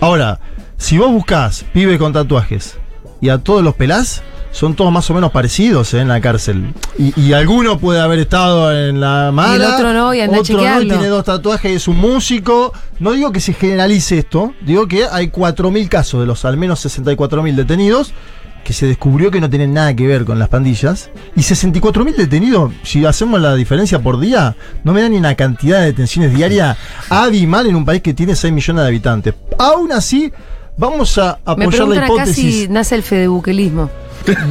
[0.00, 0.38] Ahora,
[0.76, 2.76] si vos buscás pibe con tatuajes
[3.20, 4.22] y a todos los pelás,
[4.54, 6.72] son todos más o menos parecidos eh, en la cárcel.
[6.96, 9.52] Y, y alguno puede haber estado en la mala.
[9.52, 11.98] Y el otro no, y anda otro no, y tiene dos tatuajes y es un
[11.98, 12.72] músico.
[13.00, 16.86] No digo que se generalice esto, digo que hay 4.000 casos de los al menos
[16.86, 18.14] 64.000 detenidos
[18.62, 21.10] que se descubrió que no tienen nada que ver con las pandillas.
[21.34, 25.80] Y 64.000 detenidos, si hacemos la diferencia por día, no me dan ni una cantidad
[25.80, 26.78] de detenciones diarias
[27.10, 29.34] abismal en un país que tiene 6 millones de habitantes.
[29.58, 30.32] Aún así,
[30.76, 32.54] vamos a Me apoyar la preguntan acá hipótesis.
[32.62, 33.90] si nace el fedebuquelismo.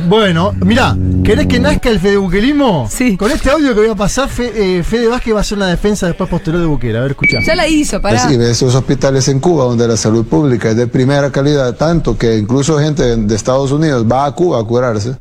[0.08, 2.88] Bueno, mirá, ¿querés que nazca el fedebuquelismo?
[2.92, 3.18] Sí.
[3.18, 5.68] Con este audio que voy a pasar, Fe- eh, Fede Vázquez va a hacer una
[5.68, 6.98] defensa después posterior de Bukele.
[6.98, 7.38] A ver, escucha.
[7.46, 8.28] Ya la hizo, pará.
[8.28, 12.38] Sí, esos hospitales en Cuba donde la salud pública es de primera calidad, tanto que
[12.38, 15.16] incluso gente de Estados Unidos va a Cuba a curarse.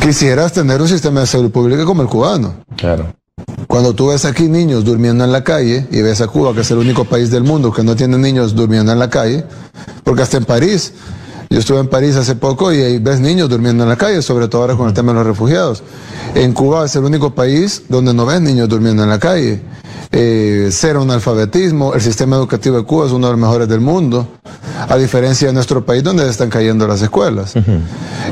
[0.00, 2.54] Quisieras tener un sistema de salud pública como el cubano.
[2.76, 3.14] Claro.
[3.66, 6.70] Cuando tú ves aquí niños durmiendo en la calle y ves a Cuba, que es
[6.70, 9.44] el único país del mundo que no tiene niños durmiendo en la calle,
[10.04, 10.92] porque hasta en París,
[11.54, 14.48] yo estuve en París hace poco y ahí ves niños durmiendo en la calle, sobre
[14.48, 15.84] todo ahora con el tema de los refugiados.
[16.34, 19.62] En Cuba es el único país donde no ves niños durmiendo en la calle.
[20.16, 24.28] Eh, cero analfabetismo, el sistema educativo de Cuba es uno de los mejores del mundo,
[24.88, 27.54] a diferencia de nuestro país donde están cayendo las escuelas.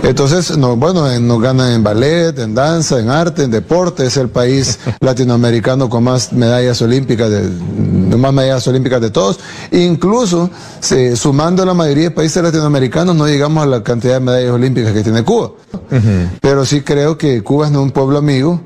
[0.05, 4.17] Entonces, no, bueno, eh, nos ganan en ballet, en danza, en arte, en deporte, es
[4.17, 7.49] el país latinoamericano con más medallas olímpicas, de,
[8.17, 9.41] más medallas olímpicas de todos.
[9.73, 14.53] Incluso, se- sumando la mayoría de países latinoamericanos, no llegamos a la cantidad de medallas
[14.53, 15.51] olímpicas que tiene Cuba.
[16.41, 18.61] Pero sí creo que Cuba es un pueblo amigo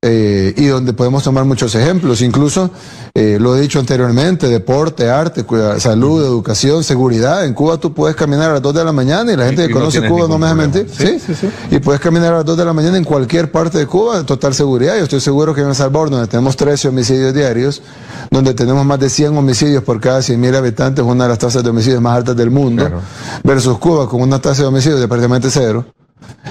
[0.00, 2.22] eh, y donde podemos tomar muchos ejemplos.
[2.22, 2.70] Incluso,
[3.14, 5.44] eh, lo he dicho anteriormente, deporte, arte,
[5.80, 7.44] salud, educación, seguridad.
[7.44, 9.66] En Cuba tú puedes caminar a las 2 de la mañana y la gente y
[9.66, 10.88] que no conoce Cuba no me deja mentir.
[10.88, 11.20] Sí, ¿sí?
[11.26, 11.48] sí, sí.
[11.72, 14.26] Y puedes caminar a las 2 de la mañana en cualquier parte de Cuba, en
[14.26, 14.96] total seguridad.
[14.96, 17.82] Yo estoy seguro que en El Salvador, donde tenemos 13 homicidios diarios,
[18.30, 21.70] donde tenemos más de 100 homicidios por cada 100.000 habitantes, una de las tasas de
[21.70, 23.00] homicidios más altas del mundo, Claro.
[23.42, 25.84] versus Cuba con una tasa de homicidios de prácticamente cero,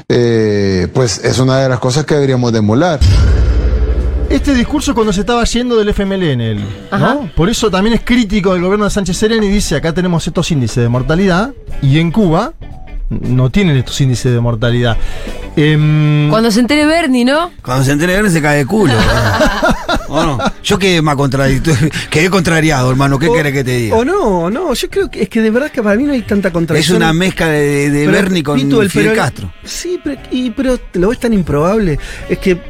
[0.10, 3.00] eh, pues es una de las cosas que deberíamos de emular.
[4.30, 6.58] Este discurso cuando se estaba yendo del FMLN.
[6.92, 7.32] ¿no?
[7.36, 10.52] Por eso también es crítico del gobierno de Sánchez Serén y dice, acá tenemos estos
[10.52, 12.54] índices de mortalidad y en Cuba
[13.10, 14.98] no tienen estos índices de mortalidad.
[15.56, 17.52] Em, Cuando se entere Bernie, ¿no?
[17.64, 18.94] Cuando se entere Verne se cae de culo.
[20.10, 20.14] ¿no?
[20.14, 20.38] ¿O no?
[20.64, 21.90] Yo quedé más contradictorio.
[22.10, 23.18] Quedé contrariado, hermano.
[23.20, 23.96] ¿Qué O- querés que te diga?
[23.96, 26.22] O no, no, yo creo que es que de verdad que para mí no hay
[26.22, 26.98] tanta Es contradicción.
[26.98, 29.54] una mezcla de, de Pero, Bernie con el Fidel pero- Castro.
[29.64, 31.98] Sí, pero, y, pero lo ves tan improbable.
[32.30, 32.62] Es que,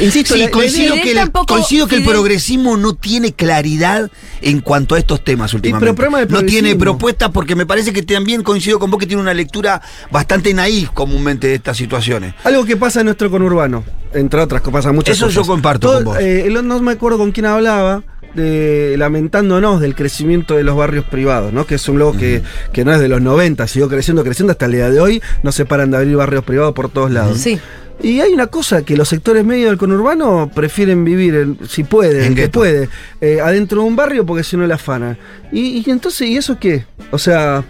[0.00, 3.32] insisto, Sí, la- la coincido, que, el, tampoco- coincido que el Fidel- progresismo no tiene
[3.32, 5.94] claridad en cuanto a estos temas últimamente.
[5.94, 9.22] problema del no tiene propuestas porque me parece que también coincido con vos que tiene
[9.22, 9.80] una lectura
[10.10, 12.34] bastante naif comúnmente de estas situaciones.
[12.44, 15.34] Algo que pasa en nuestro conurbano, entre otras cosas, pasa muchas Eso cosas.
[15.42, 16.16] yo comparto con vos.
[16.20, 18.02] eh, no me acuerdo con quién hablaba,
[18.34, 21.66] de, lamentándonos del crecimiento de los barrios privados, ¿no?
[21.66, 24.66] Que es un logo que, que no es de los 90, siguió creciendo, creciendo hasta
[24.66, 27.38] el día de hoy, no se paran de abrir barrios privados por todos lados.
[27.38, 27.58] Sí.
[28.02, 32.20] Y hay una cosa que los sectores medios del conurbano prefieren vivir, en- si puede,
[32.20, 32.60] En el que gueto.
[32.60, 32.88] puede,
[33.20, 35.18] eh, adentro de un barrio porque si no la afana.
[35.52, 36.86] Y, y entonces, ¿y eso qué?
[37.10, 37.62] O sea,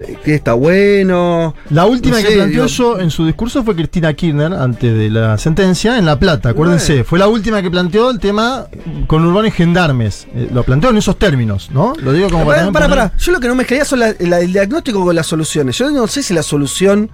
[0.00, 1.54] eh, que está bueno.
[1.68, 5.10] La última No que planteó digo- eso en su discurso fue Cristina Kirchner antes de
[5.10, 6.92] la sentencia en La Plata, acuérdense.
[6.94, 7.04] Bueno.
[7.04, 8.66] Fue la última que planteó el tema
[9.06, 10.26] con urbanos y gendarmes.
[10.34, 11.92] Eh, lo planteó en esos términos, ¿no?
[12.00, 13.18] Lo digo como Para, también para, poner- para.
[13.18, 15.76] Yo lo que no mezclaría son la- la- el diagnóstico con las soluciones.
[15.76, 17.10] Yo no sé si la solución.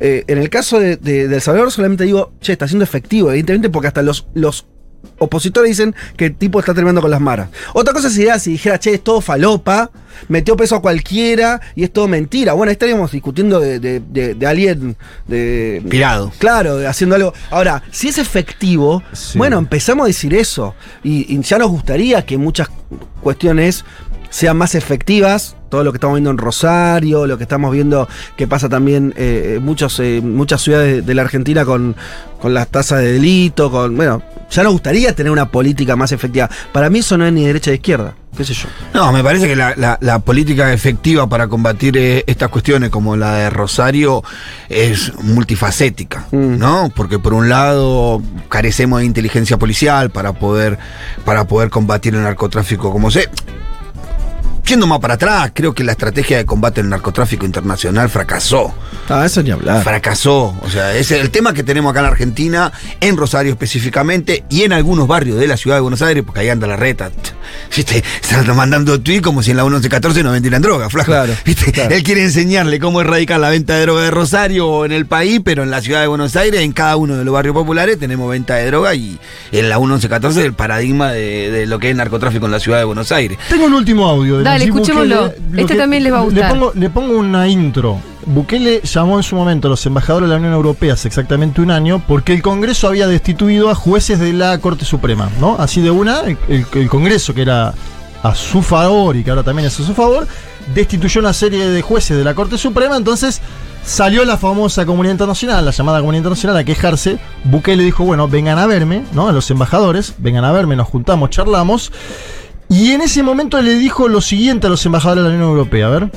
[0.00, 3.30] Eh, en el caso de, de- de El Salvador, solamente digo, che, está siendo efectivo,
[3.30, 4.66] evidentemente, porque hasta los, los
[5.18, 7.48] opositores dicen que el tipo está terminando con las maras.
[7.74, 9.90] Otra cosa sería si dijera, che, es todo falopa,
[10.28, 12.54] metió peso a cualquiera y es todo mentira.
[12.54, 14.96] Bueno, ahí estaríamos discutiendo de, de- de- de alguien.
[15.28, 16.32] De, Pirado.
[16.38, 17.32] Claro, haciendo algo.
[17.50, 19.36] Ahora, si es efectivo, Sí.
[19.38, 20.74] bueno, empezamos a decir eso.
[21.04, 22.68] Y, y ya nos gustaría que muchas
[23.20, 23.84] cuestiones
[24.34, 25.54] sean más efectivas.
[25.68, 29.54] Todo lo que estamos viendo en Rosario, lo que estamos viendo que pasa también eh,
[29.58, 31.94] en muchos, eh, muchas ciudades de la Argentina con,
[32.40, 33.96] con las tasas de delito, con.
[33.96, 36.48] Bueno, ya nos gustaría tener una política más efectiva.
[36.72, 38.68] Para mí eso no es ni derecha ni izquierda, qué sé yo.
[38.92, 43.16] No, me parece que la, la- la política efectiva para combatir eh, estas cuestiones como
[43.16, 44.22] la de Rosario
[44.68, 46.58] es multifacética, Mm.
[46.58, 46.92] ¿no?
[46.94, 50.78] Porque por un lado carecemos de inteligencia policial para poder,
[51.24, 53.28] para poder combatir el narcotráfico como se...
[54.66, 58.72] Yendo más para atrás, creo que la estrategia de combate al narcotráfico internacional fracasó.
[59.10, 59.84] Ah, eso ni hablar.
[59.84, 60.56] Fracasó.
[60.62, 64.72] O sea, es el tema que tenemos acá en Argentina, en Rosario específicamente, y en
[64.72, 67.10] algunos barrios de la ciudad de Buenos Aires, porque ahí anda la reta.
[67.76, 68.02] ¿Viste?
[68.22, 71.06] Se anda mandando tweet como si en la 1114 no vendieran droga, flaco.
[71.10, 71.70] Claro, ¿Viste?
[71.70, 71.94] claro.
[71.94, 75.42] Él quiere enseñarle cómo erradicar la venta de droga de Rosario o en el país,
[75.44, 78.30] pero en la ciudad de Buenos Aires, en cada uno de los barrios populares, tenemos
[78.30, 79.18] venta de droga y
[79.52, 82.84] en la 1114 el paradigma de, de lo que es narcotráfico en la ciudad de
[82.84, 83.36] Buenos Aires.
[83.50, 84.38] Tengo un último audio.
[84.38, 85.22] de Dale, escuchémoslo.
[85.28, 85.60] Bukele.
[85.62, 86.50] Este que- también les va a Le gustar.
[86.50, 87.98] pongo, le pongo una intro.
[88.26, 91.70] Bukele llamó en su momento a los embajadores de la Unión Europea hace exactamente un
[91.70, 95.56] año porque el Congreso había destituido a jueces de la Corte Suprema, ¿no?
[95.58, 97.74] Así de una, el, el- el Congreso, que era
[98.22, 100.26] a su favor y que ahora también es a su favor,
[100.74, 103.42] destituyó una serie de jueces de la Corte Suprema, entonces
[103.84, 107.18] salió la famosa comunidad internacional, la llamada comunidad internacional, a quejarse.
[107.44, 109.28] Bukele dijo, bueno, vengan a verme, ¿no?
[109.28, 111.92] A los embajadores, vengan a verme, nos juntamos, charlamos.
[112.74, 115.86] Y en ese momento le dijo lo siguiente a los embajadores de la Unión Europea,
[115.86, 116.10] a ver.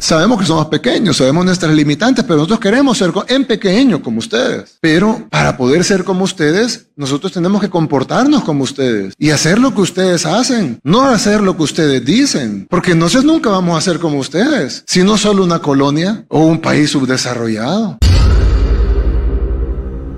[0.00, 4.76] Sabemos que somos pequeños, sabemos nuestras limitantes, pero nosotros queremos ser en pequeño como ustedes.
[4.82, 9.74] Pero para poder ser como ustedes, nosotros tenemos que comportarnos como ustedes y hacer lo
[9.74, 13.98] que ustedes hacen, no hacer lo que ustedes dicen, porque entonces nunca vamos a ser
[13.98, 17.96] como ustedes, sino solo una colonia o un país subdesarrollado.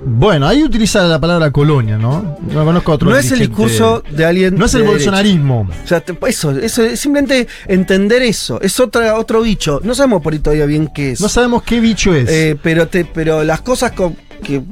[0.03, 2.39] Bueno, ahí utiliza la palabra colonia, ¿no?
[2.41, 4.57] No conozco otro No es el discurso de alguien.
[4.57, 5.69] No es el de bolsonarismo.
[5.85, 8.61] O sea, eso, eso es simplemente entender eso.
[8.63, 9.81] Es otra, otro bicho.
[9.85, 11.21] No sabemos por ahí todavía bien qué es.
[11.21, 12.29] No sabemos qué bicho es.
[12.31, 14.63] Eh, pero, te, pero las cosas co- que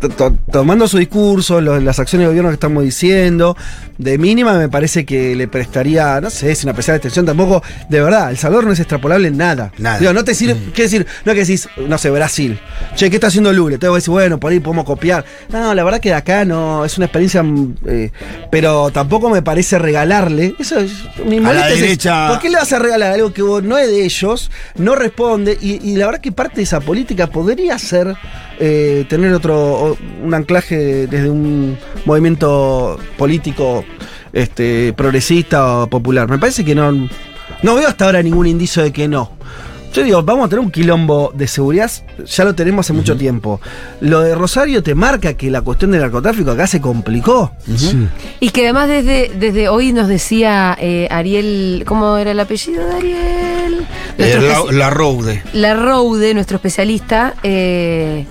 [0.00, 3.56] to- to- tomando su discurso, lo- las acciones de gobierno que estamos diciendo,
[3.98, 8.30] de mínima me parece que le prestaría, no sé, sin apreciar atención tampoco, de verdad,
[8.30, 9.72] El Salvador no es extrapolable en nada.
[9.78, 9.98] Nada.
[9.98, 11.06] Digo, no te sirve, ¿qué decir?
[11.24, 12.58] No que decís, no sé, Brasil.
[12.96, 13.78] Che, ¿qué está haciendo Lula?
[13.78, 15.24] Te voy a decir, bueno, por ahí podemos copiar.
[15.50, 18.10] No, la verdad que de acá no, es una experiencia, mm, eh,
[18.50, 20.54] pero tampoco me parece regalarle.
[20.58, 20.92] Eso es,
[21.24, 23.78] mi A la es derecha- ¿Por qué le vas a regalar algo que vos no
[23.78, 25.56] es de ellos, no responde?
[25.60, 28.14] Y, y la verdad que parte de esa política podría ser
[28.58, 33.84] eh, tener otro, un anclaje desde un movimiento político
[34.32, 36.28] este, progresista o popular.
[36.28, 36.92] Me parece que no,
[37.62, 39.32] no veo hasta ahora ningún indicio de que no.
[39.94, 41.88] Yo digo, vamos a tener un quilombo de seguridad,
[42.26, 43.60] ya lo tenemos hace mucho tiempo.
[44.00, 47.52] Lo de Rosario te marca que la cuestión del narcotráfico acá se complicó.
[47.76, 48.08] Sí.
[48.40, 52.92] Y que además desde, desde hoy nos decía eh, Ariel, ¿cómo era el apellido de
[52.92, 53.86] Ariel?
[54.18, 55.44] Eh, la, la Roude.
[55.52, 58.26] la Roude, nuestro especialista, eh,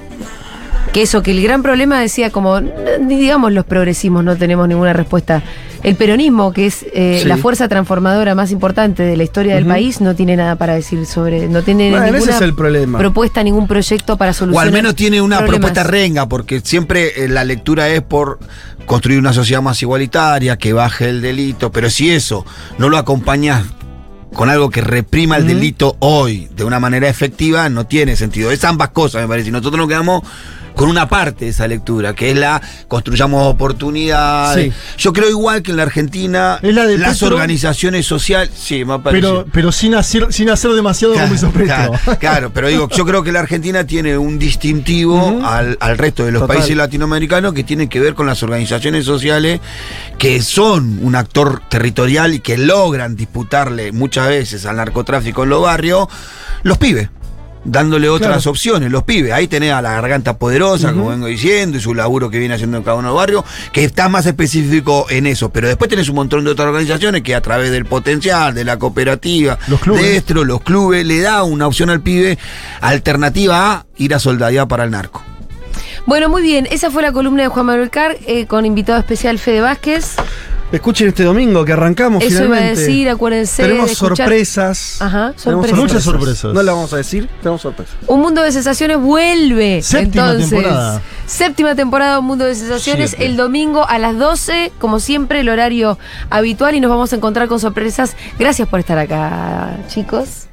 [0.93, 2.61] que eso, que el gran problema decía como,
[3.01, 5.41] digamos los progresismos, no tenemos ninguna respuesta.
[5.81, 7.27] El peronismo, que es eh, Sí.
[7.27, 11.05] la fuerza transformadora más importante de la historia del país, no tiene nada para decir
[11.05, 12.99] sobre, no tiene Bueno, ese ninguna es el problema.
[12.99, 14.67] propuesta, ningún proyecto para O solucionar.
[14.67, 15.71] al menos tiene una problemas.
[15.71, 18.39] propuesta renga, porque siempre eh, la lectura es por
[18.85, 22.45] construir una sociedad más igualitaria, que baje el delito, pero si eso
[22.77, 23.63] no lo acompañas
[24.33, 28.51] con algo que reprima el delito hoy de una manera efectiva, no tiene sentido.
[28.51, 29.49] Es ambas cosas, me parece.
[29.49, 30.23] Y nosotros nos quedamos
[30.75, 34.73] con una parte de esa lectura, que es la construyamos oportunidades.
[34.73, 34.79] Sí.
[34.97, 37.35] Yo creo igual que en la Argentina Es la de las Petro.
[37.35, 38.99] organizaciones sociales, sí, me.
[38.99, 41.65] Pero, pero sin, hacer, sin hacer demasiado como hizo Petro.
[41.65, 46.25] Claro, claro, pero digo, yo creo que la Argentina tiene un distintivo al, al resto
[46.25, 46.57] de los Total.
[46.57, 49.59] países latinoamericanos que tiene que ver con las organizaciones sociales
[50.17, 55.61] que son un actor territorial y que logran disputarle muchas veces al narcotráfico en los
[55.61, 56.07] barrios,
[56.63, 57.09] los pibes.
[57.65, 58.51] Dándole otras Claro.
[58.51, 59.31] opciones, los pibes.
[59.31, 62.77] Ahí tenés a la garganta poderosa, como vengo diciendo, y su laburo que viene haciendo
[62.77, 65.49] en cada uno de los barrios, que está más específico en eso.
[65.49, 68.77] Pero después tenés un montón de otras organizaciones que a través del potencial, de la
[68.77, 70.25] cooperativa, Los clubes.
[70.25, 72.37] de los clubes, le da una opción al pibe
[72.81, 75.23] alternativa a ir a soldadear para el narco.
[76.05, 79.39] Bueno, muy bien, esa fue la columna de Juan Manuel Carr eh, con invitado especial
[79.39, 80.15] Fede Vázquez.
[80.73, 82.81] Escuchen este domingo que arrancamos Eso iba a finalmente.
[82.81, 84.97] decir, acuérdense Tenemos de sorpresas.
[84.99, 85.77] Ajá, Tenemos sorpresas.
[85.79, 86.53] Muchas sorpresas.
[86.53, 87.95] No la vamos a decir, tenemos sorpresas.
[88.07, 89.83] Un mundo de sensaciones vuelve.
[89.83, 91.01] Séptima Entonces, temporada.
[91.27, 93.11] Séptima temporada de Un Mundo de Sensaciones.
[93.11, 93.25] Siete.
[93.27, 95.99] El domingo a las 12, como siempre, el horario
[96.31, 98.15] habitual y nos vamos a encontrar con sorpresas.
[98.39, 100.47] Gracias por estar acá, chicos.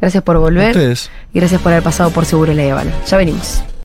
[0.00, 0.68] Gracias por volver.
[0.70, 1.10] Ustedes.
[1.32, 2.92] Y gracias por haber pasado por Seguro La Habana.
[3.08, 3.62] Ya venimos.